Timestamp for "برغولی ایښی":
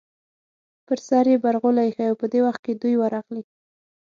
1.43-2.09